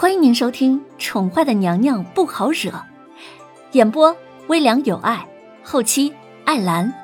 [0.00, 2.70] 欢迎您收听《宠坏的娘娘不好惹》，
[3.72, 5.28] 演播微凉有爱，
[5.64, 6.14] 后期
[6.44, 6.94] 艾兰。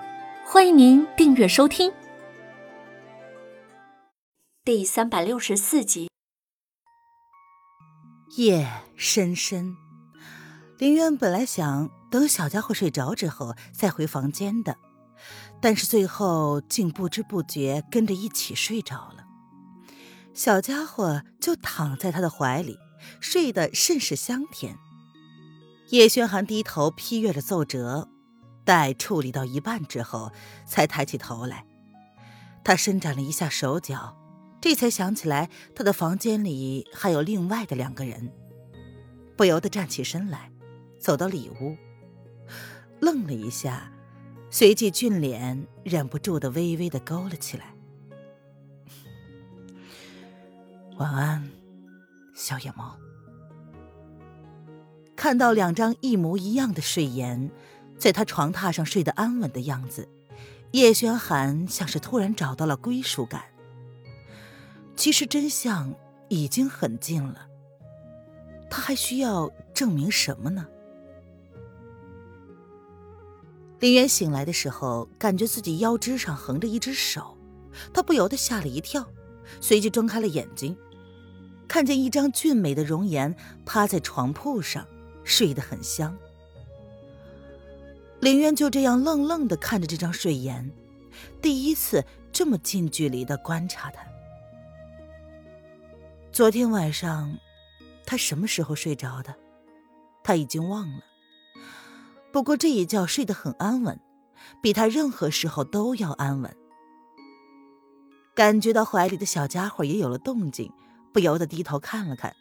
[0.46, 1.92] 欢迎您订阅收听。
[4.64, 6.08] 第三百六十四集。
[8.36, 9.74] 夜深深，
[10.78, 14.76] 林渊本来想等小家伙睡着之后再回房间的，
[15.60, 19.23] 但是最后竟不知不觉跟着一起睡着了。
[20.34, 22.78] 小家伙就躺在他的怀里。
[23.20, 24.78] 睡得甚是香甜。
[25.90, 28.08] 叶轩寒低头批阅着奏折，
[28.64, 30.32] 待处理到一半之后，
[30.66, 31.66] 才抬起头来。
[32.64, 34.16] 他伸展了一下手脚，
[34.58, 38.32] 这才想起来他的房间里还有另外的两个人，
[39.36, 40.50] 不由得站起身来，
[40.98, 41.76] 走到里屋，
[43.00, 43.92] 愣了一下，
[44.50, 47.73] 随即俊脸忍不住的微微的勾了起来。
[50.96, 51.50] 晚安。
[52.34, 52.96] 小野猫
[55.16, 57.50] 看到两张一模一样的睡颜，
[57.98, 60.08] 在他床榻上睡得安稳的样子，
[60.72, 63.42] 叶轩寒像是突然找到了归属感。
[64.94, 65.92] 其实真相
[66.28, 67.48] 已经很近了，
[68.70, 70.66] 他还需要证明什么呢？
[73.80, 77.36] 林渊醒来的时候，感觉自己腰肢上横着一只手，
[77.92, 79.06] 他不由得吓了一跳，
[79.60, 80.76] 随即睁开了眼睛。
[81.74, 83.34] 看见一张俊美的容颜
[83.66, 84.86] 趴在床铺上，
[85.24, 86.16] 睡得很香。
[88.20, 90.70] 林渊就这样愣愣的看着这张睡颜，
[91.42, 94.06] 第一次这么近距离的观察他。
[96.30, 97.36] 昨天晚上，
[98.06, 99.34] 他什么时候睡着的？
[100.22, 101.02] 他已经忘了。
[102.30, 103.98] 不过这一觉睡得很安稳，
[104.62, 106.56] 比他任何时候都要安稳。
[108.32, 110.70] 感觉到怀里的小家伙也有了动静。
[111.14, 112.34] 不由得低头看了看，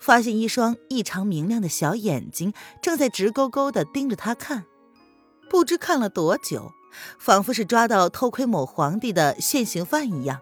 [0.00, 4.64] 发现一双异常明亮的小眼睛正在直勾勾地盯着他看，
[5.50, 6.70] 不知看了多久，
[7.18, 10.40] 仿佛是抓到偷窥某皇帝的现行犯一样。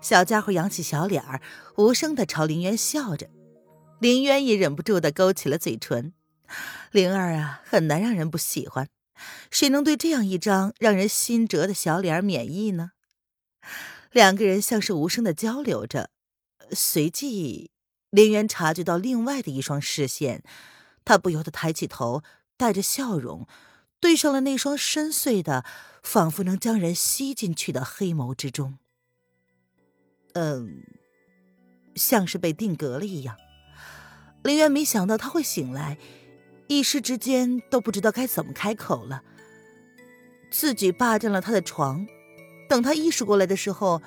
[0.00, 1.42] 小家伙扬起小脸儿，
[1.76, 3.28] 无声地朝林渊笑着，
[4.00, 6.14] 林渊也忍不住地勾起了嘴唇。
[6.90, 8.88] 灵儿啊，很难让人不喜欢，
[9.50, 12.92] 谁能对这样一张让人心折的小脸免疫呢？
[14.10, 16.10] 两个人像是无声地交流着。
[16.72, 17.70] 随即，
[18.10, 20.42] 林渊察觉到另外的一双视线，
[21.04, 22.22] 他不由得抬起头，
[22.56, 23.46] 带着笑容，
[24.00, 25.64] 对上了那双深邃的，
[26.02, 28.78] 仿佛能将人吸进去的黑眸之中。
[30.34, 30.84] 嗯，
[31.94, 33.36] 像是被定格了一样。
[34.42, 35.98] 林渊没想到他会醒来，
[36.68, 39.22] 一时之间都不知道该怎么开口了。
[40.50, 42.06] 自己霸占了他的床，
[42.68, 44.02] 等他意识过来的时候，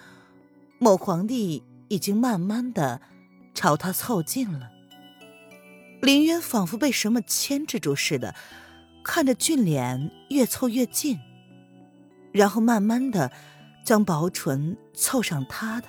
[0.79, 1.63] 某皇帝。
[1.89, 3.01] 已经慢慢的
[3.53, 4.71] 朝他凑近了。
[6.01, 8.35] 林渊仿佛被什么牵制住似的，
[9.03, 11.17] 看着俊脸越凑越近，
[12.31, 13.31] 然后慢慢的
[13.83, 15.87] 将薄唇凑上他的。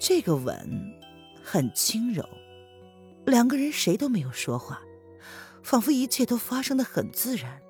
[0.00, 0.94] 这个吻
[1.42, 2.26] 很轻柔，
[3.26, 4.80] 两个人谁都没有说话，
[5.62, 7.60] 仿佛一切都发生的很自然。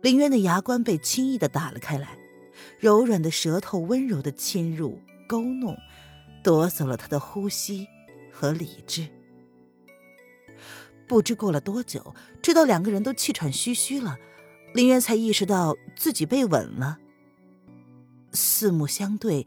[0.00, 2.18] 林渊的牙关被轻易的打了开来。
[2.78, 5.76] 柔软的舌头温柔的侵入、勾弄，
[6.42, 7.86] 夺走了他的呼吸
[8.32, 9.08] 和理智。
[11.06, 14.16] 不知过了多久，直到两个人都气喘吁吁了，
[14.74, 16.98] 林渊才意识到自己被吻了。
[18.32, 19.46] 四目相对，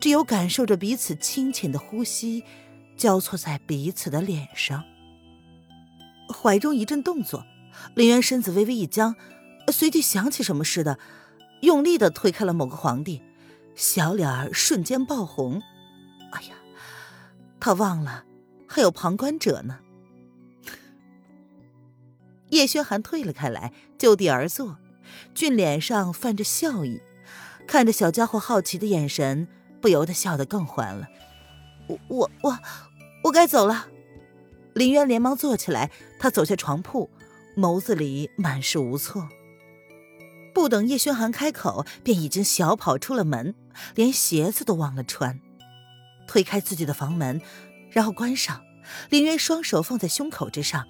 [0.00, 2.42] 只有感受着彼此清浅的呼吸
[2.96, 4.82] 交错在彼此的脸上。
[6.34, 7.44] 怀中一阵动作，
[7.94, 9.14] 林渊身子微微一僵，
[9.70, 10.98] 随即想起什么似的。
[11.60, 13.22] 用力的推开了某个皇帝，
[13.74, 15.62] 小脸儿瞬间爆红。
[16.32, 16.54] 哎呀，
[17.58, 18.24] 他忘了
[18.66, 19.80] 还有旁观者呢。
[22.50, 24.78] 叶轩寒退了开来，就地而坐，
[25.34, 27.00] 俊脸上泛着笑意，
[27.66, 29.48] 看着小家伙好奇的眼神，
[29.80, 31.08] 不由得笑得更欢了。
[31.88, 32.58] 我我我
[33.24, 33.88] 我该走了。
[34.74, 37.10] 林渊连忙坐起来，他走下床铺，
[37.56, 39.28] 眸子里满是无措。
[40.56, 43.54] 不等叶轩寒开口，便已经小跑出了门，
[43.94, 45.38] 连鞋子都忘了穿。
[46.26, 47.42] 推开自己的房门，
[47.90, 48.64] 然后关上。
[49.10, 50.88] 林渊双手放在胸口之上，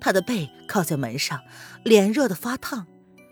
[0.00, 1.40] 他的背靠在门上，
[1.84, 2.88] 脸热得发烫，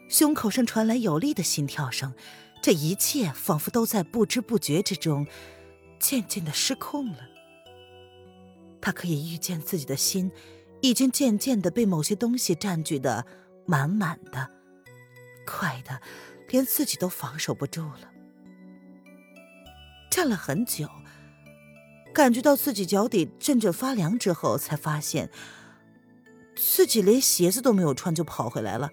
[0.09, 2.15] 胸口上传来有力的心跳声。
[2.63, 5.27] 这一切仿佛都在不知不觉之中，
[5.99, 7.19] 渐渐的失控了。
[8.81, 10.31] 他可以预见自己的心，
[10.81, 13.27] 已经渐渐的被某些东西占据的
[13.67, 14.62] 满满的。
[15.47, 16.01] 快的，
[16.49, 18.11] 连自己都防守不住了。
[20.11, 20.89] 站了很久，
[22.13, 25.31] 感觉到自己脚底阵阵发凉之后，才发现
[26.55, 28.91] 自己连鞋子都没有穿就跑回来了。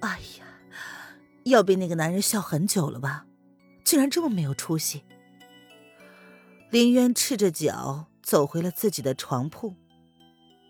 [0.00, 0.46] 哎呀，
[1.44, 3.26] 要被那个男人笑很久了吧？
[3.84, 5.04] 竟然这么没有出息！
[6.70, 9.76] 林渊赤着脚走回了自己的床铺，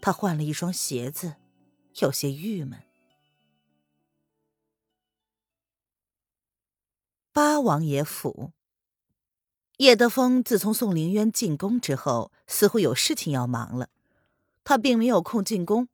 [0.03, 1.37] 他换了一双鞋子，
[2.01, 2.79] 有些郁闷。
[7.37, 8.53] 八王爷府，
[9.77, 13.91] 叶德风自从送凌渊进宫之后，似乎有事情要忙了。
[14.65, 15.91] 他并没有空进宫，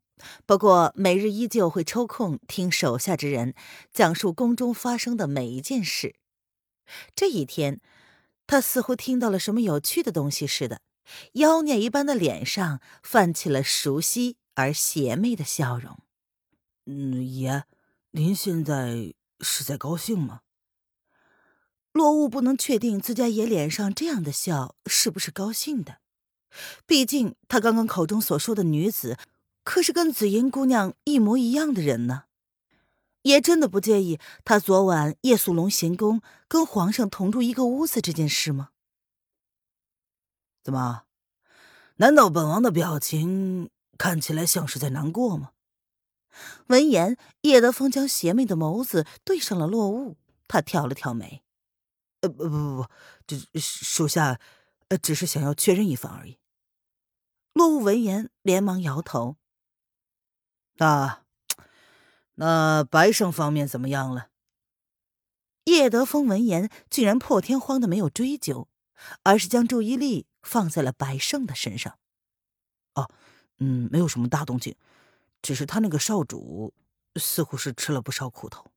[0.47, 3.55] 不过每日依旧会抽空听手下之人
[3.91, 6.15] 讲述宫中发生的每一件事。
[7.17, 7.81] 这一天，
[8.47, 10.81] 他似乎听到了什么有趣的东西似的，
[11.33, 15.99] 妖孽一般的脸上泛起了熟悉而邪魅的笑容。
[16.87, 17.65] 嗯，爷，
[18.13, 20.43] 您现在是在高兴吗？
[21.93, 25.99] 落雾不能确定自家爷脸上这样的笑是不是高兴的，
[26.87, 29.19] 毕竟他刚刚口中所说的女子，
[29.63, 32.25] 可是跟紫银姑娘一模一样的人呢。
[33.23, 38.71] 爷真的不介意他昨晚夜宿龙行宫，跟皇上同住一个屋子这件事吗？
[40.65, 41.05] 怎么？
[41.97, 45.51] 难道本王的表情看起来像是在难过吗？
[46.69, 50.17] 闻言，叶德风将邪魅的眸子对上了落雾，
[50.49, 51.43] 他挑了挑眉
[52.23, 52.87] ：“呃，不不不不，
[53.27, 54.41] 这属下
[54.89, 56.39] 呃只是想要确认一番而已。”
[57.55, 59.37] 落雾闻言连忙摇头
[60.79, 61.21] ：“那……”
[62.37, 64.31] 那白胜方面怎么样了？
[65.65, 68.69] 叶德风闻言，竟然破天荒的没有追究，
[69.23, 71.99] 而是将注意力放在了白胜的身上。
[72.95, 73.11] 哦，
[73.59, 74.75] 嗯，没有什么大动静，
[75.43, 76.73] 只是他那个少主
[77.17, 78.73] 似乎是吃了不少苦头。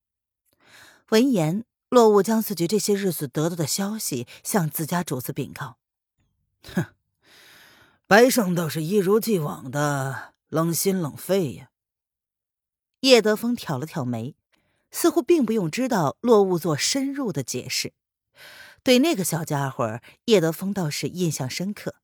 [1.09, 1.63] 闻言，
[1.95, 5.77] 洛雾将自己这些日子得到的消息向自家主子禀告。
[6.74, 6.88] 哼，
[8.06, 11.69] 白胜倒是一如既往的冷心冷肺呀。
[13.00, 14.36] 叶德风挑了挑眉，
[14.92, 17.94] 似乎并不用知道洛雾做深入的解释。
[18.83, 21.95] 对那个小家伙，叶德风倒是印象深刻。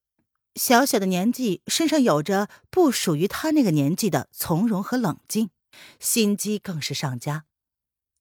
[0.55, 5.49] 小小的年纪，身上有着不属于他那个年纪的从容和冷静，
[5.99, 7.44] 心机更是上佳。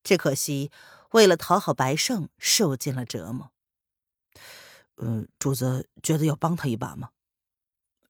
[0.03, 0.73] 只可惜，
[1.11, 3.51] 为了讨好白胜，受尽了折磨。
[4.97, 7.11] 嗯，主子觉得要帮他一把吗？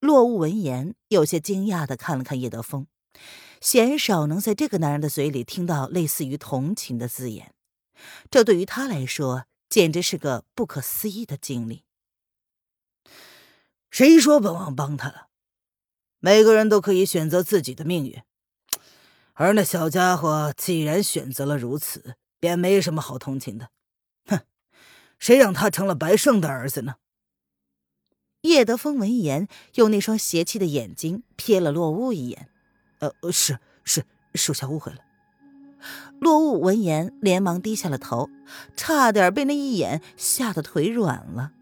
[0.00, 2.86] 洛雾闻言，有些惊讶的看了看叶德风。
[3.60, 7.54] 鲜少能在这个男人的嘴里听到类似于同情的字眼，
[8.30, 11.84] 这对于他来说简直是个不可思议的经历。
[13.90, 15.28] 谁说本王帮他了？
[16.20, 18.22] 每个人都可以选择自己的命运，
[19.34, 23.68] 而那小家伙既然选择了如此，便没什么好同情的。
[24.26, 24.40] 哼，
[25.18, 26.96] 谁让他成了白胜的儿子呢？
[28.40, 32.48] 叶德风闻言，用那双邪气的眼睛瞥了落雾一眼。
[33.00, 34.04] 呃，是是，
[34.34, 34.98] 属下误会了。
[36.18, 38.28] 落雾闻言，连忙低下了头，
[38.76, 41.52] 差点被那一眼吓得腿软了。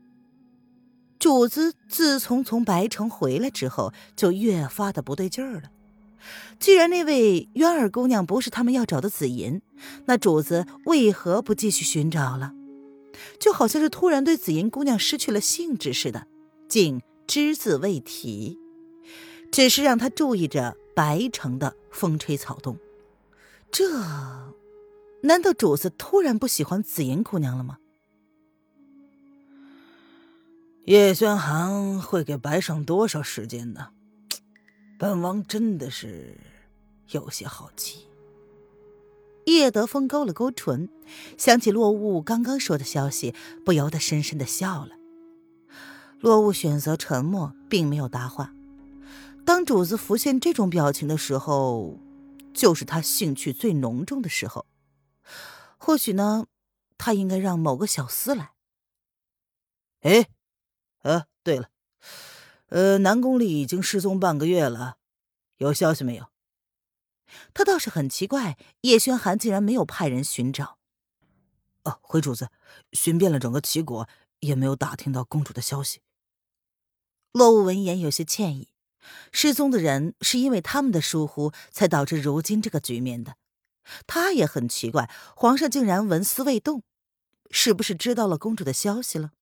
[1.18, 5.70] 主子自从从白城回来之后，就越发的不对劲儿了。
[6.58, 9.60] 既然那位渊儿姑娘不是他们要找的紫银，
[10.06, 12.54] 那主子为何不继续寻找了？
[13.38, 16.26] 就好像是突然对紫银姑娘失去了兴致似的，
[16.68, 18.58] 竟只字未提，
[19.50, 20.76] 只是让他注意着。
[20.98, 22.76] 白城的风吹草动，
[23.70, 23.88] 这
[25.22, 27.78] 难道主子突然不喜欢紫银姑娘了吗？
[30.86, 33.90] 叶轩寒会给白胜多少时间呢？
[34.98, 36.36] 本王真的是
[37.10, 38.08] 有些好奇。
[39.44, 40.88] 叶德风勾了勾唇，
[41.38, 43.32] 想起落雾刚刚说的消息，
[43.64, 44.96] 不由得深深的笑了。
[46.18, 48.52] 落雾选择沉默，并没有答话。
[49.46, 51.96] 当主子浮现这种表情的时候，
[52.52, 54.66] 就是他兴趣最浓重的时候。
[55.78, 56.46] 或许呢，
[56.98, 58.50] 他应该让某个小厮来。
[60.00, 60.26] 哎，
[61.02, 61.70] 呃，对了，
[62.68, 64.98] 呃，南宫丽已经失踪半个月了，
[65.56, 66.28] 有消息没有？
[67.52, 70.78] 他倒是很奇怪，叶轩寒竟然没有派人寻找。
[71.84, 72.50] 哦，回主子，
[72.92, 74.08] 寻遍了整个齐国，
[74.40, 76.00] 也没有打听到公主的消息。
[77.32, 78.68] 洛雾闻言有些歉意。
[79.32, 83.36] 失踪的人是因为他们的疏忽，才导致如今这个局面的。
[84.06, 86.82] 他也很奇怪，皇上竟然纹丝未动，
[87.50, 89.32] 是不是知道了公主的消息了？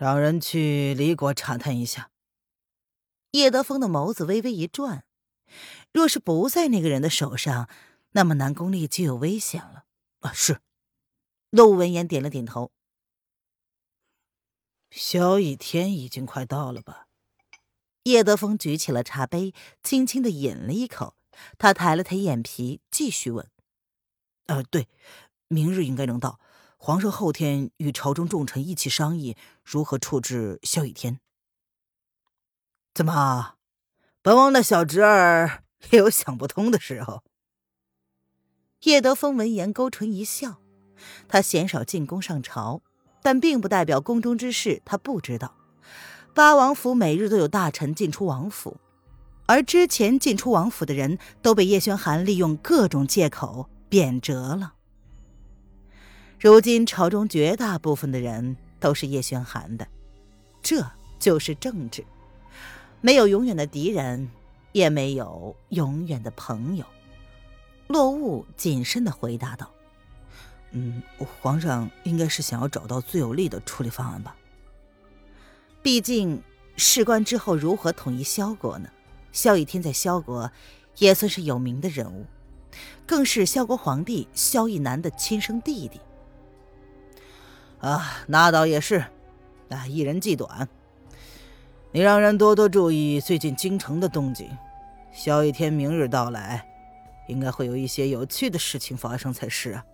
[0.00, 2.10] 让人去离国查探一下。
[3.32, 5.04] 叶德风的眸子微微一转，
[5.92, 7.68] 若是不在那个人的手上，
[8.12, 9.84] 那么南宫丽就有危险了。
[10.20, 10.62] 啊，是。
[11.50, 12.72] 陆文言点了点头。
[14.90, 17.06] 萧逸天已经快到了吧？
[18.04, 19.52] 叶德风举起了茶杯，
[19.82, 21.14] 轻轻的饮了一口。
[21.58, 23.46] 他抬了抬眼皮，继续问
[24.46, 24.88] ：“呃，对，
[25.48, 26.40] 明日应该能到。
[26.82, 31.20] 皇上后天与朝中重臣一起商议如何处置萧雨天。
[32.94, 33.56] 怎么，
[34.22, 37.22] 本王的小侄儿也有想不通的时候？”
[38.84, 40.62] 叶德风闻言勾唇一笑，
[41.28, 42.80] 他鲜少进宫上朝，
[43.20, 45.54] 但并不代表宫中之事他不知道。
[46.34, 48.78] 八王府每日都有大臣进出王府。
[49.44, 54.76] 而之前进出王府的人都被叶轩寒利用各种借口贬谪了。
[56.40, 59.86] 如今朝中绝大部分的人都是叶轩寒的，
[60.62, 60.82] 这
[61.18, 62.02] 就是政治。
[63.02, 64.30] 没有永远的敌人，
[64.72, 66.84] 也没有永远的朋友。
[67.88, 69.70] 洛雾谨慎的回答道
[70.72, 71.02] ：“嗯，
[71.42, 74.34] 皇上应该是想要找到最有利的处理方案吧？
[75.82, 76.42] 毕竟
[76.74, 78.88] 事关之后如何统一萧国呢？”
[79.30, 80.50] 萧逸天在萧国
[80.96, 82.24] 也算是有名的人物，
[83.06, 86.00] 更是萧国皇帝萧逸南的亲生弟弟。
[87.80, 89.04] 啊，那倒也是。
[89.68, 90.68] 啊，一人计短。
[91.92, 94.50] 你让人多多注意最近京城的动静。
[95.12, 96.64] 萧逸天明日到来，
[97.26, 99.84] 应该会有一些有趣的事情发生才是啊。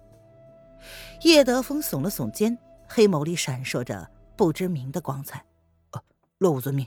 [1.22, 5.44] 叶德风耸了耸肩，黑眸里闪烁着不知名的光彩。
[5.92, 6.02] 哦，
[6.38, 6.86] 落伍遵命。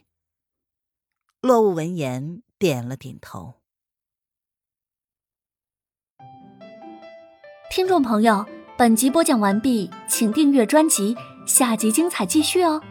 [1.42, 3.56] 落雾闻言点了点头。
[7.72, 8.46] 听众朋友，
[8.80, 11.14] 本集播讲完毕，请订阅专辑，
[11.46, 12.82] 下集精彩继续哦。